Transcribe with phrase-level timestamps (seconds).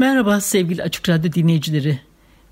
[0.00, 2.00] Merhaba sevgili Açık Radyo dinleyicileri.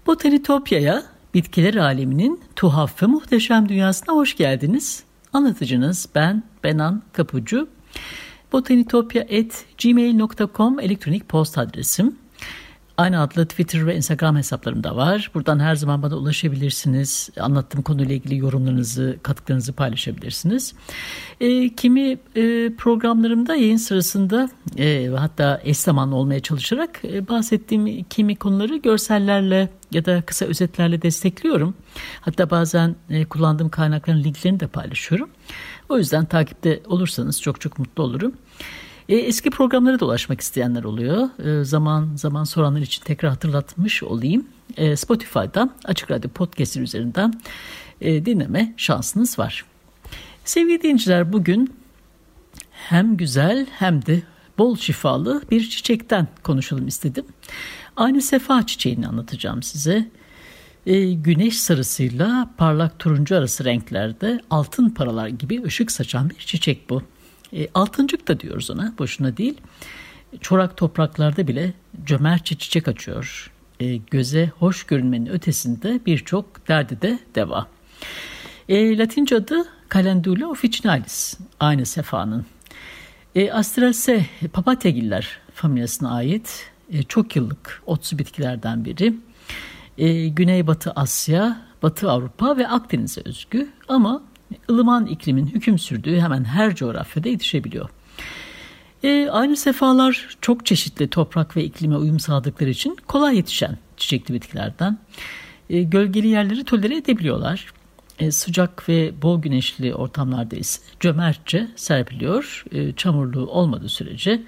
[0.07, 1.03] Botanitopya'ya,
[1.35, 5.03] bitkiler aleminin tuhaf ve muhteşem dünyasına hoş geldiniz.
[5.33, 7.69] Anlatıcınız ben Benan Kapucu.
[8.53, 12.17] botanitopya.gmail.com elektronik post adresim.
[12.99, 15.31] Aynı adlı Twitter ve Instagram hesaplarım da var.
[15.35, 17.31] Buradan her zaman bana ulaşabilirsiniz.
[17.41, 20.75] Anlattığım konuyla ilgili yorumlarınızı, katkılarınızı paylaşabilirsiniz.
[21.41, 28.37] E, kimi e, programlarımda yayın sırasında e, hatta eş zamanlı olmaya çalışarak e, bahsettiğim kimi
[28.37, 31.75] konuları görsellerle ya da kısa özetlerle destekliyorum.
[32.21, 35.31] Hatta bazen e, kullandığım kaynakların linklerini de paylaşıyorum.
[35.89, 38.33] O yüzden takipte olursanız çok çok mutlu olurum.
[39.09, 41.29] E, eski programlara dolaşmak isteyenler oluyor.
[41.45, 44.47] E, zaman zaman soranlar için tekrar hatırlatmış olayım.
[44.77, 47.41] E, Spotify'dan Açık Radyo Podcast'in üzerinden
[48.01, 49.65] e, dinleme şansınız var.
[50.45, 51.75] Sevgili dinleyiciler bugün
[52.71, 54.23] hem güzel hem de
[54.59, 57.25] bol şifalı bir çiçekten konuşalım istedim.
[57.97, 60.09] Aynı sefa çiçeğini anlatacağım size.
[60.87, 67.03] E, güneş sarısıyla parlak turuncu arası renklerde altın paralar gibi ışık saçan bir çiçek bu.
[67.53, 69.61] E, altıncık da diyoruz ona boşuna değil.
[70.41, 71.73] Çorak topraklarda bile
[72.05, 73.53] cömertçe çiçek açıyor.
[73.81, 77.67] E, göze hoş görünmenin ötesinde birçok derdi de deva.
[78.69, 79.65] E, Latince adı
[79.95, 82.47] Calendula officinalis aynı sefanın.
[83.35, 89.15] E, Astralse papatyagiller familyasına ait e, çok yıllık otsu bitkilerden biri.
[89.99, 94.23] E, Güneybatı Asya, Batı Avrupa ve Akdeniz'e özgü ama
[94.71, 97.89] ılıman iklimin hüküm sürdüğü hemen her coğrafyada yetişebiliyor.
[99.03, 104.99] E, aynı sefalar çok çeşitli toprak ve iklime uyum sağladıkları için kolay yetişen çiçekli bitkilerden.
[105.71, 107.73] E, gölgeli yerleri tolere edebiliyorlar.
[108.19, 112.65] E, sıcak ve bol güneşli ortamlarda ise cömertçe serpiliyor.
[112.73, 114.43] E, çamurlu olmadığı sürece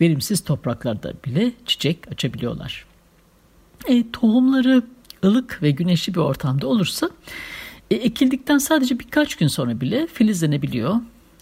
[0.00, 2.84] verimsiz topraklarda bile çiçek açabiliyorlar.
[3.88, 4.82] E, tohumları
[5.24, 7.10] ılık ve güneşli bir ortamda olursa
[7.90, 10.96] e, ekildikten sadece birkaç gün sonra bile filizlenebiliyor.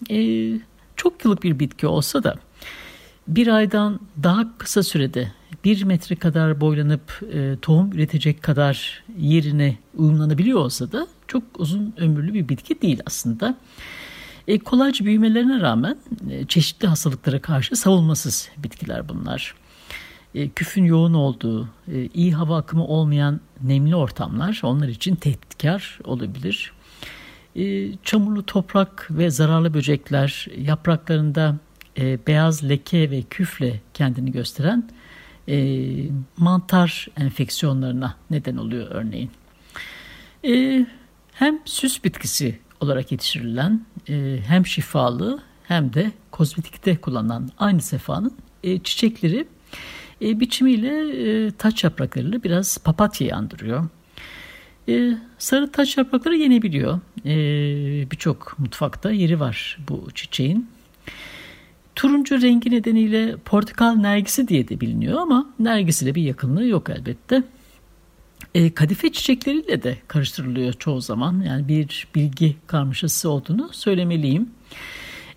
[0.09, 0.49] E,
[0.95, 2.35] çok yıllık bir bitki olsa da
[3.27, 5.31] bir aydan daha kısa sürede
[5.63, 12.33] bir metre kadar boylanıp e, tohum üretecek kadar yerine uyumlanabiliyor olsa da çok uzun ömürlü
[12.33, 13.57] bir bitki değil aslında.
[14.47, 15.97] E, kolayca büyümelerine rağmen
[16.29, 19.55] e, çeşitli hastalıklara karşı savunmasız bitkiler bunlar.
[20.35, 26.73] E, küfün yoğun olduğu, e, iyi hava akımı olmayan nemli ortamlar onlar için tehditkar olabilir.
[27.55, 31.55] E, çamurlu toprak ve zararlı böcekler yapraklarında
[32.27, 34.89] beyaz leke ve küfle kendini gösteren
[36.37, 39.31] mantar enfeksiyonlarına neden oluyor örneğin.
[41.33, 43.85] Hem süs bitkisi olarak yetiştirilen
[44.47, 49.47] hem şifalı hem de kozmetikte kullanılan aynı sefanın çiçekleri
[50.21, 50.91] e, biçimiyle
[51.47, 53.87] e, taç yapraklarıyla biraz papatyayı andırıyor.
[54.89, 56.99] E, sarı taç yaprakları yenebiliyor.
[57.25, 60.69] E, Birçok mutfakta yeri var bu çiçeğin.
[61.95, 67.43] Turuncu rengi nedeniyle portakal nergisi diye de biliniyor ama nergisiyle bir yakınlığı yok elbette.
[68.55, 71.41] E, kadife çiçekleriyle de karıştırılıyor çoğu zaman.
[71.41, 74.49] Yani bir bilgi karmaşası olduğunu söylemeliyim.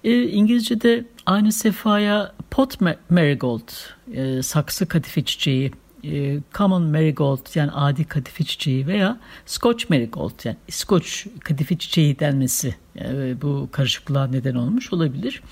[0.04, 3.68] E, İngilizce'de aynı sefaya pot marigold,
[4.12, 5.72] e, saksı kadife çiçeği,
[6.04, 12.74] e, common marigold yani adi kadife çiçeği veya scotch marigold yani İskoç kadife çiçeği denmesi
[13.00, 15.42] e, bu karışıklığa neden olmuş olabilir.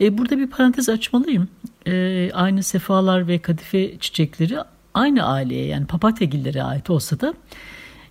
[0.00, 1.48] E, burada bir parantez açmalıyım.
[1.86, 4.58] E, aynı sefalar ve kadife çiçekleri
[4.94, 7.34] aynı aileye yani papatyagillere ait olsa da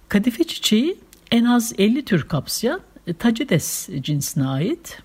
[0.09, 0.97] kadife çiçeği
[1.31, 5.01] en az 50 tür kapsayan e, Tacides cinsine ait.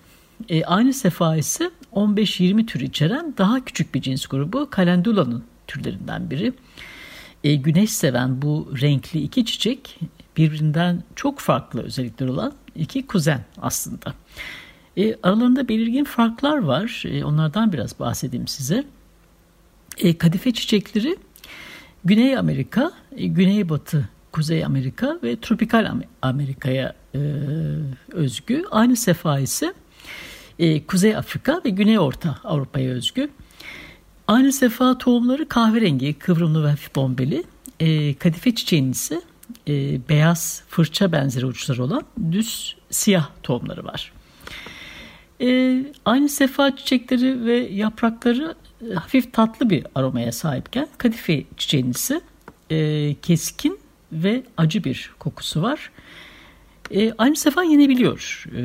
[0.49, 6.53] E, aynı sefa ise 15-20 tür içeren daha küçük bir cins grubu Calendula'nın türlerinden biri.
[7.43, 9.99] E, güneş seven bu renkli iki çiçek
[10.37, 14.13] birbirinden çok farklı özellikler olan iki kuzen aslında.
[14.97, 17.03] E, aralarında belirgin farklar var.
[17.07, 18.83] E, onlardan biraz bahsedeyim size.
[19.97, 21.17] E, kadife çiçekleri
[22.05, 25.91] Güney Amerika, e, Güneybatı, Kuzey Amerika ve Tropikal
[26.21, 27.19] Amerika'ya e,
[28.11, 28.63] özgü.
[28.71, 29.73] Aynı sefa ise
[30.59, 33.29] e, Kuzey Afrika ve Güney Orta Avrupa'ya özgü.
[34.27, 37.43] Aynı sefa tohumları kahverengi, kıvrımlı ve hafif bombeli.
[37.79, 39.21] E, kadife çiçeğinin ise
[40.09, 44.11] beyaz fırça benzeri uçları olan düz siyah tohumları var.
[45.41, 48.55] E, aynı sefa çiçekleri ve yaprakları
[48.95, 52.21] hafif tatlı bir aromaya sahipken kadife çiçeğinin ise
[53.21, 53.79] keskin
[54.11, 55.91] ve acı bir kokusu var.
[56.91, 58.45] E, aynı sefa yenebiliyor.
[58.55, 58.61] E,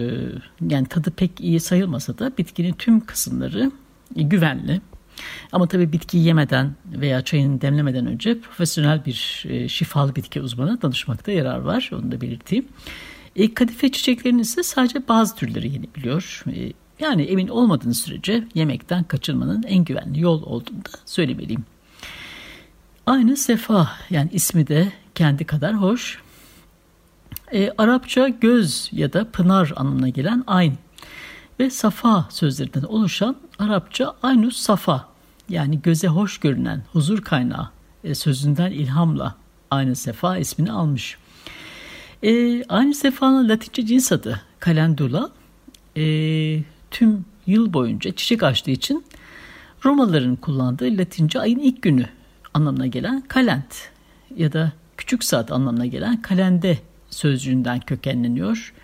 [0.69, 3.71] yani tadı pek iyi sayılmasa da bitkinin tüm kısımları
[4.17, 4.81] e, güvenli.
[5.53, 11.33] Ama tabii bitkiyi yemeden veya çayını demlemeden önce profesyonel bir e, şifalı bitki uzmanı danışmakta
[11.33, 11.91] yarar var.
[11.93, 12.69] Onu da belirteyim.
[13.37, 16.43] E, kadife çiçeklerinin ise sadece bazı türleri yenebiliyor.
[16.47, 21.65] E, yani emin olmadığınız sürece yemekten kaçınmanın en güvenli yol olduğunu da söylemeliyim.
[23.07, 26.22] Aynı sefa yani ismi de kendi kadar hoş.
[27.53, 30.75] E, Arapça göz ya da pınar anlamına gelen ayn
[31.61, 35.09] ve safa sözlerinden oluşan Arapça aynus safa
[35.49, 37.71] yani göze hoş görünen huzur kaynağı
[38.05, 39.35] e, sözünden ilhamla
[39.71, 41.19] aynı sefa ismini almış.
[42.23, 45.31] E, aynı sefanın latince cins adı kalendula
[45.97, 46.05] e,
[46.91, 49.05] tüm yıl boyunca çiçek açtığı için
[49.85, 52.07] Romalıların kullandığı latince ayın ilk günü
[52.55, 53.91] anlamına gelen kalent
[54.37, 56.79] ya da küçük saat anlamına gelen kalende
[57.13, 58.75] sözcüğünden kökenleniyor.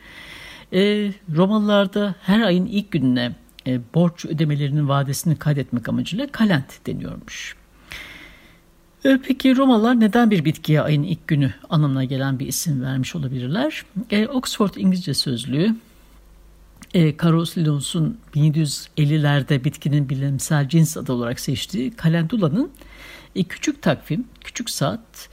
[0.72, 3.32] E, Romalılarda her ayın ilk gününe
[3.66, 7.56] e, borç ödemelerinin vadesini kaydetmek amacıyla kalent deniyormuş.
[9.04, 13.84] E, peki Romalılar neden bir bitkiye ayın ilk günü anlamına gelen bir isim vermiş olabilirler?
[14.10, 15.74] E, Oxford İngilizce Sözlüğü
[16.94, 22.70] e, Linnaeus'un 1750'lerde bitkinin bilimsel cins adı olarak seçtiği kalendula'nın
[23.36, 25.28] e, küçük takvim, küçük saat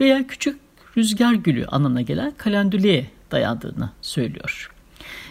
[0.00, 0.60] veya küçük
[0.96, 4.70] rüzgar gülü anlamına gelen kalendüleye dayandığını söylüyor.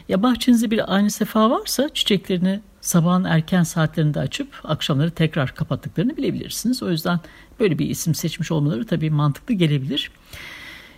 [0.10, 6.84] Ya bahçenizde bir aynı sefa varsa çiçeklerini sabahın erken saatlerinde açıp akşamları tekrar kapattıklarını bilebilirsiniz.
[6.84, 7.20] O yüzden
[7.60, 10.12] böyle bir isim seçmiş olmaları tabii mantıklı gelebilir.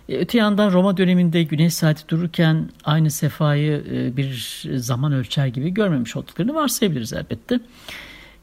[0.08, 5.70] E, öte yandan Roma döneminde güneş saati dururken aynı sefayı e, bir zaman ölçer gibi
[5.70, 7.60] görmemiş olduklarını varsayabiliriz elbette.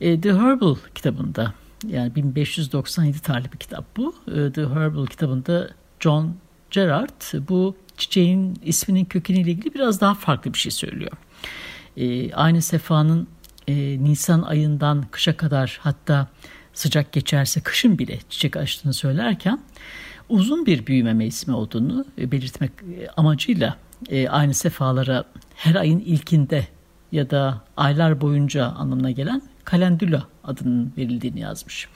[0.01, 1.53] E, The Herbal kitabında
[1.87, 4.15] yani 1597 tarihli bir kitap bu.
[4.25, 6.35] The Herbal kitabında John
[6.71, 11.11] Gerard bu çiçeğin isminin kökeniyle ilgili biraz daha farklı bir şey söylüyor.
[12.33, 13.27] Aynı sefanın
[14.03, 16.27] Nisan ayından kışa kadar hatta
[16.73, 19.59] sıcak geçerse kışın bile çiçek açtığını söylerken
[20.29, 23.77] uzun bir büyüme mevsimi olduğunu e, belirtmek e, amacıyla
[24.09, 25.23] e, aynı sefalara
[25.55, 26.67] her ayın ilkinde
[27.11, 31.87] ya da aylar boyunca anlamına gelen kalendula adının verildiğini yazmış.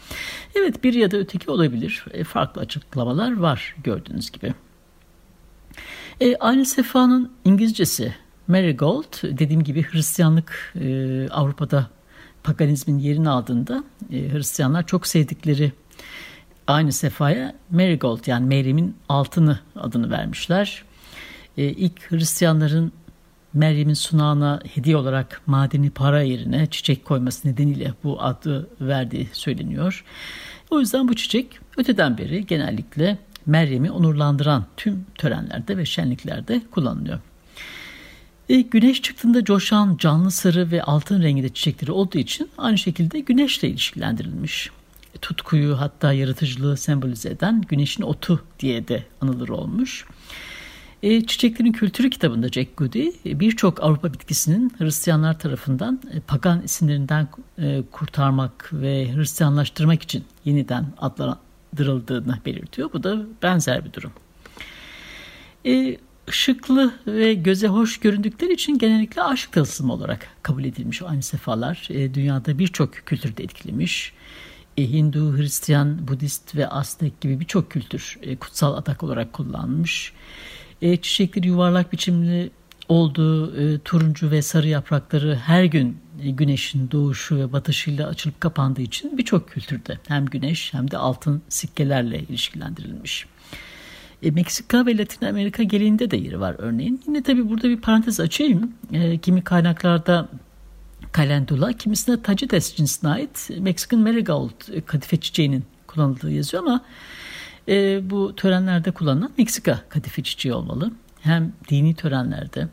[0.56, 2.06] Evet bir ya da öteki olabilir.
[2.28, 4.54] Farklı açıklamalar var gördüğünüz gibi.
[6.22, 8.16] E, aynı sefanın İngilizcesi
[8.48, 11.88] marigold dediğim gibi Hristiyanlık e, Avrupa'da
[12.44, 15.72] paganizmin yerini aldığında e, Hristiyanlar çok sevdikleri
[16.68, 20.84] aynı sefaya Marigold yani Meryem'in altını adını vermişler.
[21.58, 22.92] E, ilk Hristiyanların
[23.53, 30.05] Meryem'in sunağına hediye olarak madeni para yerine çiçek koyması nedeniyle bu adı verdiği söyleniyor.
[30.69, 37.19] O yüzden bu çiçek öteden beri genellikle Meryem'i onurlandıran tüm törenlerde ve şenliklerde kullanılıyor.
[38.50, 43.69] E, güneş çıktığında coşan canlı sarı ve altın renginde çiçekleri olduğu için aynı şekilde güneşle
[43.69, 44.72] ilişkilendirilmiş
[45.22, 50.05] tutkuyu hatta yaratıcılığı sembolize eden güneşin otu diye de anılır olmuş.
[51.03, 57.27] E, Çiçeklerin Kültürü kitabında Jack Goody e, birçok Avrupa bitkisinin Hristiyanlar tarafından e, pagan isimlerinden
[57.57, 62.93] e, kurtarmak ve Hristiyanlaştırmak için yeniden adlandırıldığını belirtiyor.
[62.93, 64.12] Bu da benzer bir durum.
[65.65, 65.98] E,
[66.29, 71.88] ışıklı ve göze hoş göründükleri için genellikle aşk tılsımı olarak kabul edilmiş aynı sefalar.
[71.89, 74.13] E, dünyada birçok kültürde etkilemiş.
[74.77, 80.13] E, Hindu, Hristiyan, Budist ve Aztek gibi birçok kültür e, kutsal atak olarak kullanmış.
[80.13, 80.62] E,
[81.02, 82.52] çiçekleri yuvarlak biçimli
[82.90, 88.82] olduğu e, turuncu ve sarı yaprakları her gün e, güneşin doğuşu ve batışıyla açılıp kapandığı
[88.82, 93.25] için birçok kültürde hem güneş hem de altın sikkelerle ilişkilendirilmiş.
[94.24, 97.02] E, Meksika ve Latin Amerika geleneğinde de yeri var örneğin.
[97.08, 98.74] Yine tabii burada bir parantez açayım.
[98.94, 100.30] E, kimi kaynaklarda
[101.12, 106.82] kalendula, kimisine tacites cinsine ait Meksikan marigold kadife çiçeğinin kullanıldığı yazıyor ama
[107.67, 110.91] e, bu törenlerde kullanılan Meksika kadife çiçeği olmalı.
[111.22, 112.67] Hem dini törenlerde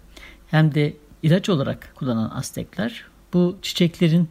[0.47, 4.29] hem de ilaç olarak kullanan Aztekler bu çiçeklerin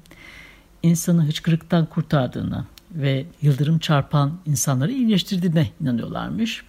[0.83, 6.63] insanı hıçkırıktan kurtardığını ve yıldırım çarpan insanları iyileştirdiğine inanıyorlarmış.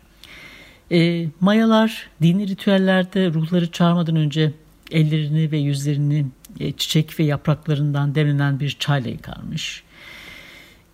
[0.92, 4.52] E, Mayalar dini ritüellerde ruhları çağırmadan önce
[4.90, 6.26] ellerini ve yüzlerini
[6.61, 9.82] e, çiçek ve yapraklarından demlenen bir çayla yıkarmış.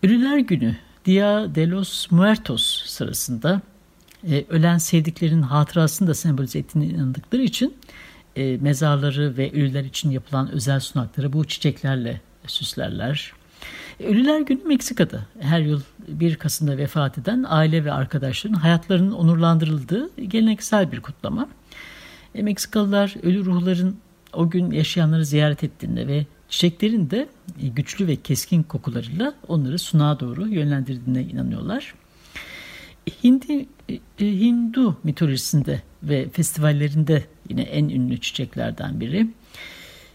[0.02, 0.76] Ölüler günü
[1.06, 3.60] Dia de los Muertos sırasında
[4.30, 7.76] e, ölen sevdiklerinin hatırasını da sembolize ettiğine inandıkları için
[8.36, 13.32] e, mezarları ve ölüler için yapılan özel sunakları bu çiçeklerle süslerler.
[14.00, 20.20] E, ölüler Günü Meksika'da her yıl 1 Kasım'da vefat eden aile ve arkadaşların hayatlarının onurlandırıldığı
[20.20, 21.48] geleneksel bir kutlama.
[22.34, 23.96] E, Meksikalılar ölü ruhların
[24.32, 27.28] o gün yaşayanları ziyaret ettiğinde ve çiçeklerin de
[27.62, 31.94] e, güçlü ve keskin kokularıyla onları sunağa doğru yönlendirdiğine inanıyorlar.
[33.24, 39.26] Hindi, e, Hindu mitolojisinde ve festivallerinde yine en ünlü çiçeklerden biri.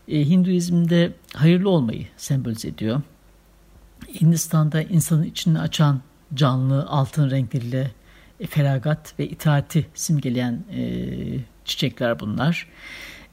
[0.08, 3.02] Hinduizm'de hayırlı olmayı sembolize ediyor.
[4.22, 6.02] Hindistan'da insanın içini açan
[6.34, 7.92] canlı altın renkleriyle
[8.50, 10.84] feragat ve itaati simgeleyen e,
[11.66, 12.68] çiçekler bunlar.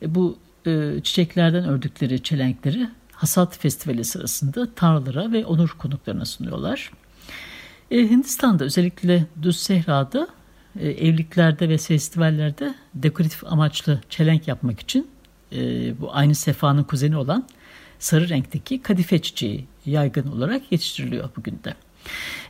[0.03, 0.39] E, bu
[0.69, 6.93] e, çiçeklerden ördükleri çelenkleri Hasat Festivali sırasında tanrılara ve onur konuklarına sunuyorlar.
[7.91, 10.29] E, Hindistan'da özellikle Düz Sehra'da
[10.81, 15.07] e, evliliklerde ve festivallerde dekoratif amaçlı çelenk yapmak için
[15.53, 15.59] e,
[16.01, 17.47] bu aynı sefanın kuzeni olan
[17.99, 21.75] sarı renkteki kadife çiçeği yaygın olarak yetiştiriliyor bugün de.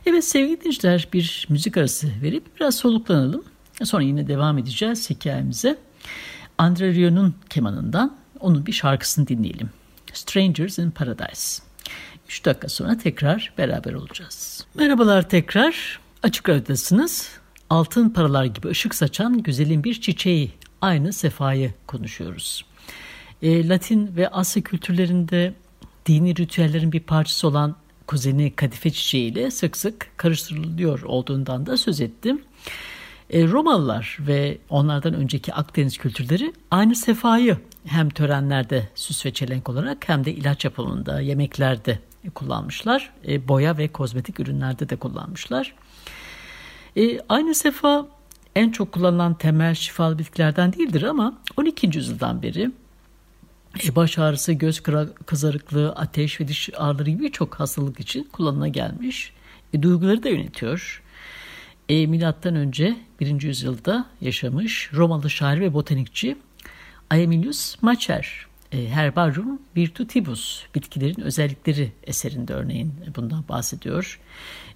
[0.05, 3.43] Evet sevgili dinleyiciler bir müzik arası verip biraz soluklanalım.
[3.83, 5.77] Sonra yine devam edeceğiz hikayemize.
[6.59, 9.69] Andre Rio'nun kemanından onun bir şarkısını dinleyelim.
[10.13, 11.63] Strangers in Paradise.
[12.27, 14.65] 3 dakika sonra tekrar beraber olacağız.
[14.75, 15.99] Merhabalar tekrar.
[16.23, 17.29] Açık Radyo'dasınız.
[17.69, 20.51] Altın paralar gibi ışık saçan güzelin bir çiçeği,
[20.81, 22.65] aynı sefayı konuşuyoruz.
[23.41, 25.53] E, Latin ve Asya kültürlerinde
[26.05, 27.75] dini ritüellerin bir parçası olan
[28.07, 32.41] kuzeni kadife çiçeğiyle sık sık karıştırılıyor olduğundan da söz ettim.
[33.29, 40.09] E, Romalılar ve onlardan önceki Akdeniz kültürleri aynı sefayı hem törenlerde süs ve çelenk olarak
[40.09, 41.99] hem de ilaç yapımında, yemeklerde
[42.35, 43.11] kullanmışlar.
[43.27, 45.75] E, boya ve kozmetik ürünlerde de kullanmışlar.
[46.97, 48.07] E, aynı sefa
[48.55, 51.97] en çok kullanılan temel şifalı bitkilerden değildir ama 12.
[51.97, 52.71] yüzyıldan beri
[53.85, 54.83] e, baş ağrısı, göz
[55.25, 59.33] kızarıklığı, ateş ve diş ağrıları gibi birçok hastalık için kullanıma gelmiş.
[59.81, 61.03] Duyguları da yönetiyor.
[61.89, 63.41] E, milattan önce 1.
[63.41, 66.37] yüzyılda yaşamış Romalı şair ve botanikçi
[67.09, 74.19] Aemilius Macer e, Herbarium Virtutibus bitkilerin özellikleri eserinde örneğin bundan bahsediyor.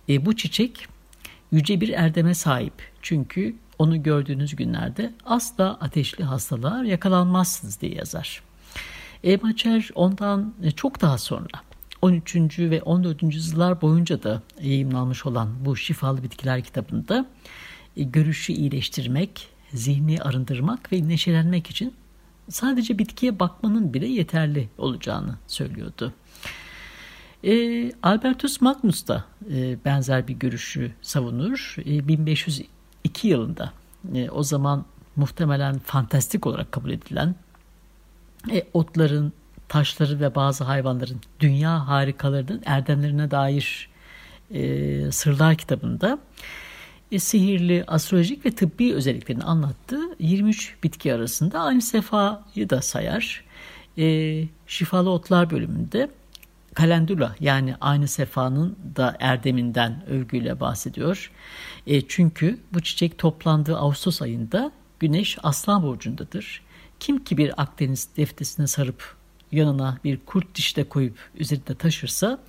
[0.10, 0.88] E, bu çiçek
[1.52, 2.74] yüce bir erdeme sahip.
[3.02, 8.44] Çünkü onu gördüğünüz günlerde asla ateşli hastalığa yakalanmazsınız diye yazar.
[9.24, 11.62] E, Macer ondan e, çok daha sonra
[12.04, 12.60] 13.
[12.60, 13.24] ve 14.
[13.24, 17.26] yüzyıllar boyunca da yayımlanmış olan bu şifalı bitkiler kitabında
[17.98, 21.94] e, görüşü iyileştirmek, zihni arındırmak ve neşelenmek için
[22.50, 26.14] sadece bitkiye bakmanın bile yeterli olacağını söylüyordu.
[27.44, 31.76] E, Albertus Magnus da e, benzer bir görüşü savunur.
[31.86, 33.74] E, 1502 yılında
[34.14, 37.36] e, o zaman muhtemelen fantastik olarak kabul edilen
[38.52, 39.34] e, otların,
[39.70, 43.90] taşları ve bazı hayvanların dünya harikalarının erdemlerine dair
[44.52, 46.20] e, sırlar kitabında
[47.12, 53.44] e, sihirli, astrolojik ve tıbbi özelliklerini anlattığı 23 bitki arasında aynı sefayı da sayar.
[53.98, 56.10] E, şifalı otlar bölümünde
[56.74, 61.32] kalendula yani aynı sefanın da erdeminden övgüyle bahsediyor.
[61.88, 66.62] E, çünkü bu çiçek toplandığı Ağustos ayında Güneş Aslan Burcu'ndadır.
[67.00, 69.16] Kim ki bir Akdeniz deftesine sarıp
[69.54, 72.40] yanına bir kurt dişte koyup üzerinde taşırsa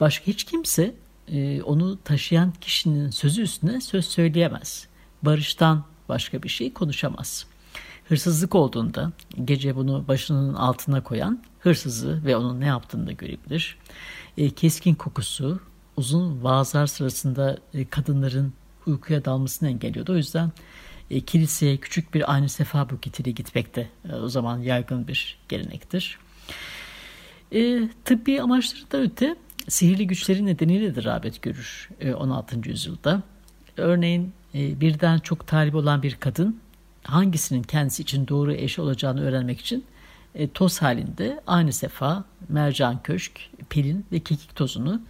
[0.00, 0.94] başka hiç kimse
[1.28, 4.86] e, onu taşıyan kişinin sözü üstüne söz söyleyemez.
[5.22, 7.46] Barıştan başka bir şey konuşamaz.
[8.08, 9.12] Hırsızlık olduğunda
[9.44, 13.78] gece bunu başının altına koyan hırsızı ve onun ne yaptığını da görebilir.
[14.36, 15.60] E, keskin kokusu
[15.96, 18.52] uzun vaazlar sırasında e, kadınların
[18.86, 20.12] uykuya dalmasını engelliyordu.
[20.12, 20.52] O yüzden
[21.10, 26.18] e, kiliseye küçük bir aynı sefa buketiyle gitmek de e, o zaman yaygın bir gelenektir.
[27.52, 29.36] E, tıbbi amaçlarından öte
[29.68, 32.68] sihirli güçleri nedeniyle de rağbet görür e, 16.
[32.68, 33.22] yüzyılda.
[33.76, 36.60] Örneğin e, birden çok talip olan bir kadın
[37.04, 39.84] hangisinin kendisi için doğru eşi olacağını öğrenmek için
[40.34, 45.02] e, toz halinde aynı sefa, mercan köşk, pelin ve kekik tozunu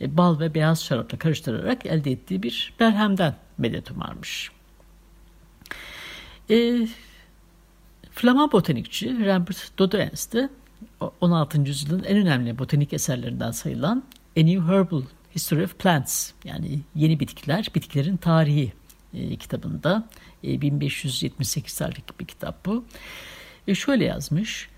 [0.00, 4.50] e, bal ve beyaz şarapla karıştırarak elde ettiği bir berhemden medet umarmış.
[6.50, 6.88] E,
[8.10, 10.48] Flaman botanikçi Rembert Dodoens de
[11.20, 11.60] 16.
[11.60, 14.02] yüzyılın en önemli botanik eserlerinden sayılan
[14.36, 15.02] A New Herbal
[15.36, 18.72] History of Plants yani yeni bitkiler, bitkilerin tarihi
[19.14, 20.08] e, kitabında.
[20.44, 22.84] E, 1578 tarihli bir kitap bu.
[23.68, 24.68] E, şöyle yazmış.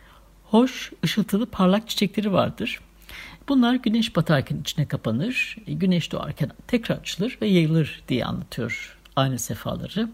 [0.44, 2.80] Hoş, ışıltılı, parlak çiçekleri vardır.
[3.48, 9.38] Bunlar güneş batarken içine kapanır, e, güneş doğarken tekrar açılır ve yayılır diye anlatıyor aynı
[9.38, 10.08] sefaları.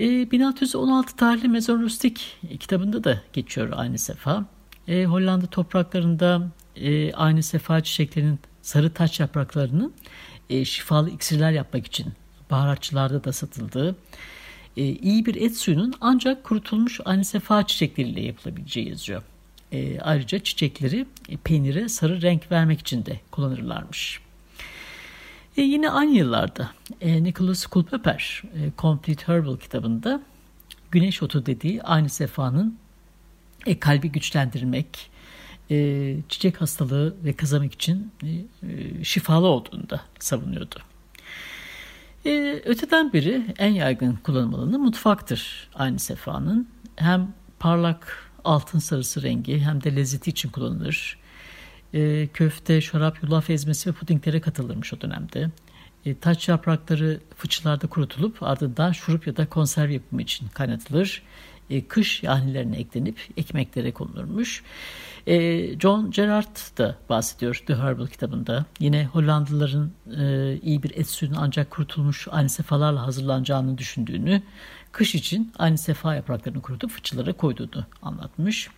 [0.00, 4.46] E, 1616 tarihli Mezon Rustik kitabında da geçiyor aynı sefa.
[4.88, 9.90] E, Hollanda topraklarında e, aynı sefa çiçeklerinin sarı taç yapraklarını
[10.50, 12.12] e, şifalı iksirler yapmak için
[12.50, 13.96] baharatçılarda da satıldığı
[14.76, 19.22] e, iyi bir et suyunun ancak kurutulmuş aynı sefa çiçekleriyle yapılabileceği yazıyor.
[19.72, 24.20] E, ayrıca çiçekleri e, peynire sarı renk vermek için de kullanırlarmış.
[25.56, 30.22] E, yine aynı yıllarda e, Nicholas Culpeper e, Complete Herbal kitabında
[30.90, 32.78] güneş otu dediği aynı sefanın
[33.68, 35.10] e, kalbi güçlendirmek,
[35.70, 40.76] e, çiçek hastalığı ve kazanmak için e, e, şifalı olduğunu da savunuyordu.
[42.26, 46.68] E, öteden beri en yaygın kullanım alanı mutfaktır aynı sefanın.
[46.96, 51.18] Hem parlak altın sarısı rengi hem de lezzeti için kullanılır.
[51.94, 55.50] E, köfte, şarap, yulaf ezmesi ve pudinglere katılırmış o dönemde.
[56.06, 61.22] E, taç yaprakları fıçılarda kurutulup ardından şurup ya da konserve yapımı için kaynatılır.
[61.70, 64.62] E, kış yahnilerine eklenip ekmeklere konulurmuş.
[65.26, 68.64] E, John Gerard da bahsediyor The Herbal kitabında.
[68.80, 74.42] Yine Hollandalıların e, iyi bir et suyunun ancak kurutulmuş aynı sefalarla hazırlanacağını düşündüğünü,
[74.92, 78.68] kış için aynı sefa yapraklarını kurutup fıçılara koyduğunu anlatmış.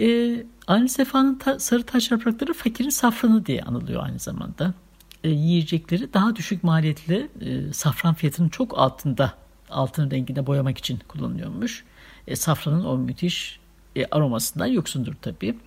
[0.00, 4.74] E, aynı sefanın ta, sarı taş yaprakları fakirin safranı diye anılıyor aynı zamanda.
[5.24, 7.28] Yiyecekleri daha düşük maliyetli
[7.72, 9.39] safran fiyatının çok altında
[9.70, 11.84] altın rengine boyamak için kullanılıyormuş.
[12.26, 13.60] E, safranın o müthiş
[13.96, 15.58] e, aromasından yoksundur tabii.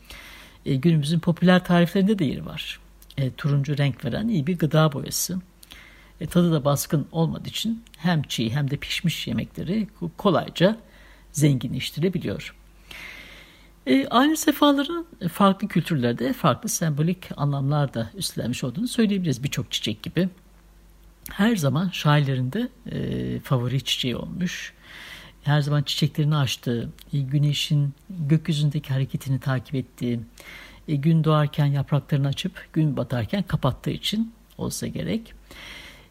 [0.65, 2.79] E, günümüzün popüler tariflerinde de yeri var.
[3.18, 5.39] E, turuncu renk veren iyi bir gıda boyası.
[6.22, 9.87] E, tadı da baskın olmadığı için hem çiğ hem de pişmiş yemekleri
[10.18, 10.77] kolayca
[11.31, 12.55] zenginleştirebiliyor.
[13.87, 20.29] E, aynı sefaların farklı kültürlerde farklı sembolik anlamlar da üstlenmiş olduğunu söyleyebiliriz birçok çiçek gibi
[21.37, 24.74] her zaman şairlerinde e, favori çiçeği olmuş.
[25.43, 30.19] Her zaman çiçeklerini açtığı, e, güneşin gökyüzündeki hareketini takip ettiği,
[30.87, 35.33] e, gün doğarken yapraklarını açıp gün batarken kapattığı için olsa gerek.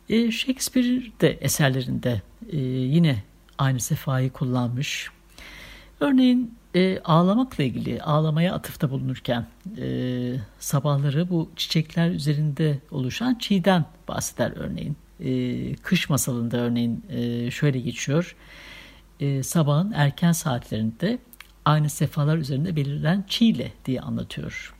[0.09, 3.23] E, Shakespeare de eserlerinde e, yine
[3.59, 5.11] aynı sefayı kullanmış.
[6.01, 9.47] Örneğin e, ağlamakla ilgili ağlamaya atıfta bulunurken
[9.79, 9.87] e,
[10.59, 14.97] sabahları bu çiçekler üzerinde oluşan çiğden bahseder örneğin.
[15.25, 18.37] E, kış masalında örneğin e, şöyle geçiyor.
[19.21, 21.19] E, sabahın erken saatlerinde
[21.65, 24.75] aynı sefalar üzerinde belirlen çiğle diye anlatıyor.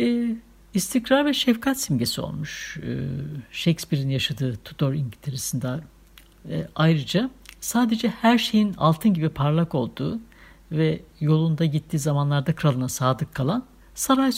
[0.00, 0.36] E,
[0.74, 2.78] istikrar ve şefkat simgesi olmuş.
[2.82, 3.08] E,
[3.50, 5.80] Shakespeare'in yaşadığı Tudor İngiltere'sinde
[6.48, 10.20] e, ayrıca sadece her şeyin altın gibi parlak olduğu
[10.72, 13.64] ve yolunda gittiği zamanlarda kralına sadık kalan
[13.94, 14.32] saray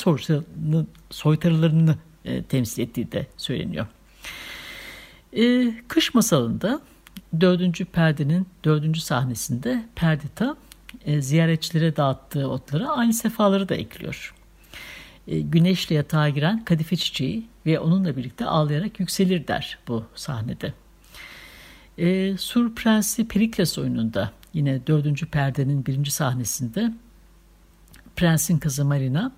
[1.10, 3.86] soytarılarını e, temsil ettiği de söyleniyor.
[5.36, 6.80] E, kış masalında
[7.40, 10.56] dördüncü perdenin dördüncü sahnesinde Perdita
[11.04, 14.34] e, ziyaretçilere dağıttığı otlara aynı sefaları da ekliyor.
[15.28, 20.72] E, güneşle yatağa giren kadife çiçeği ve onunla birlikte ağlayarak yükselir der bu sahnede.
[21.98, 26.92] E, Sur Prensi Perikles oyununda yine dördüncü perdenin birinci sahnesinde
[28.16, 29.32] Prensin kızı Marina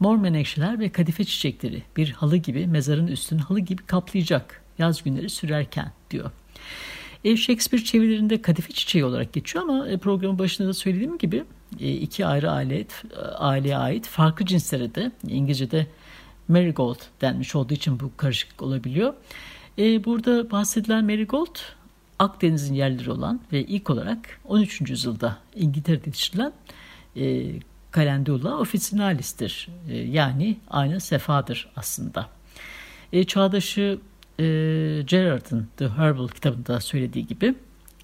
[0.00, 5.30] mor menekşeler ve kadife çiçekleri bir halı gibi mezarın üstünü halı gibi kaplayacak yaz günleri
[5.30, 6.30] sürerken diyor.
[7.24, 11.44] E, Shakespeare çevirilerinde kadife çiçeği olarak geçiyor ama e, programın başında da söylediğim gibi
[11.80, 12.86] e, iki ayrı aile,
[13.38, 15.86] aileye ait farklı cinslere de İngilizce'de
[16.48, 19.14] marigold denmiş olduğu için bu karışıklık olabiliyor.
[19.78, 21.56] E, burada bahsedilen marigold
[22.18, 24.90] Akdeniz'in yerleri olan ve ilk olarak 13.
[24.90, 26.52] yüzyılda İngiltere'de yetiştirilen
[27.16, 27.52] e,
[27.94, 29.68] Calendula officinalis'tir.
[29.90, 32.28] E, yani aynı sefadır aslında.
[33.12, 33.98] E, çağdaşı
[34.40, 34.44] e,
[35.06, 37.54] Gerard'ın The Herbal kitabında söylediği gibi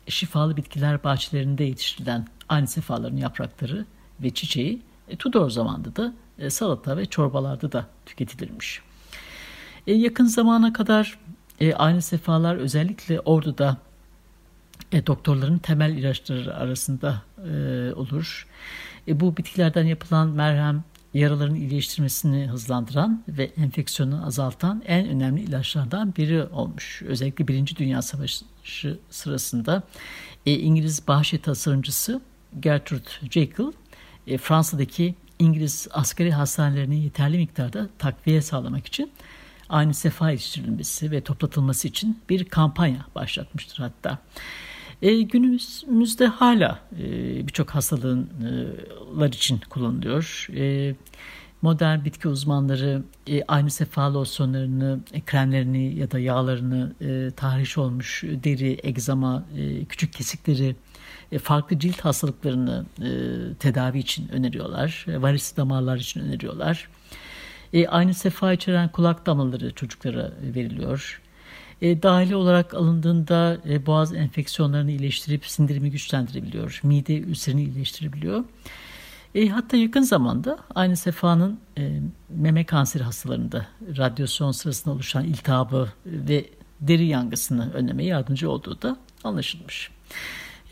[0.08, 3.86] şifalı bitkiler bahçelerinde yetiştirilen aynı sefaların yaprakları
[4.22, 8.82] ve çiçeği e, Tudor zamanında da e, salata ve çorbalarda da tüketilirmiş.
[9.86, 11.18] E, yakın zamana kadar
[11.60, 13.76] e, aynı sefalar özellikle orduda
[14.92, 18.46] e, doktorların temel ilaçları arasında e, olur.
[19.08, 26.44] E, bu bitkilerden yapılan merhem yaraların iyileştirmesini hızlandıran ve enfeksiyonu azaltan en önemli ilaçlardan biri
[26.44, 27.02] olmuş.
[27.06, 28.44] Özellikle Birinci Dünya Savaşı
[29.10, 29.82] sırasında
[30.46, 32.20] e, İngiliz bahçe tasarımcısı
[32.60, 33.72] Gertrude Jekyll
[34.26, 39.10] e, Fransa'daki İngiliz askeri hastanelerine yeterli miktarda takviye sağlamak için
[39.68, 44.18] aynı sefa yetiştirilmesi ve toplatılması için bir kampanya başlatmıştır hatta.
[45.02, 47.06] E, günümüzde hala e,
[47.46, 50.46] birçok hastalığınlar için kullanılıyor.
[50.56, 50.94] E,
[51.62, 58.24] modern bitki uzmanları e, aynı sefa losyonlarını, e, kremlerini ya da yağlarını e, tahriş olmuş
[58.24, 60.76] deri, egzama, e, küçük kesikleri,
[61.32, 63.08] e, farklı cilt hastalıklarını e,
[63.54, 65.06] tedavi için öneriyorlar.
[65.08, 66.88] E, varis damarlar için öneriyorlar.
[67.72, 71.20] E, aynı sefa içeren kulak damlaları çocuklara veriliyor.
[71.84, 76.80] E, dahili olarak alındığında e, boğaz enfeksiyonlarını iyileştirip sindirimi güçlendirebiliyor.
[76.82, 78.44] Mide ülserini iyileştirebiliyor.
[79.34, 83.66] E, hatta yakın zamanda aynı sefanın e, meme kanseri hastalarında
[83.96, 86.44] radyasyon sırasında oluşan iltihabı ve
[86.80, 89.90] deri yangısını önlemeye yardımcı olduğu da anlaşılmış.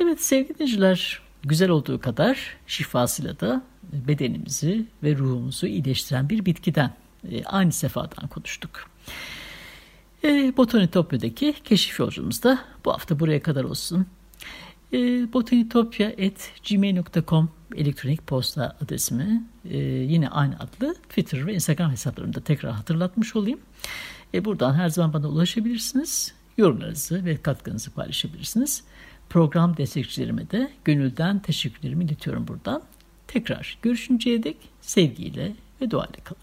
[0.01, 6.91] Evet sevgili dinleyiciler güzel olduğu kadar şifasıyla da bedenimizi ve ruhumuzu iyileştiren bir bitkiden
[7.31, 8.91] e, aynı sefadan konuştuk.
[10.25, 14.07] E, Botanitopya'daki keşif yolculuğumuz da bu hafta buraya kadar olsun.
[14.93, 14.99] E,
[15.33, 23.61] botanitopya.gmail.com elektronik posta adresimi e, yine aynı adlı Twitter ve Instagram hesaplarımda tekrar hatırlatmış olayım.
[24.35, 26.35] E, buradan her zaman bana ulaşabilirsiniz.
[26.57, 28.85] Yorumlarınızı ve katkınızı paylaşabilirsiniz.
[29.31, 32.83] Program destekçilerime de gönülden teşekkürlerimi iletiyorum buradan.
[33.29, 36.43] Tekrar görüşünceye dek sevgiyle ve duayla kalın.